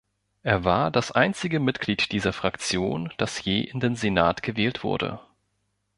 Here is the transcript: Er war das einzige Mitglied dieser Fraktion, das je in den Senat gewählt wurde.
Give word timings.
Er 0.41 0.63
war 0.63 0.89
das 0.89 1.11
einzige 1.11 1.59
Mitglied 1.59 2.11
dieser 2.11 2.33
Fraktion, 2.33 3.13
das 3.17 3.45
je 3.45 3.59
in 3.61 3.79
den 3.79 3.95
Senat 3.95 4.41
gewählt 4.41 4.83
wurde. 4.83 5.19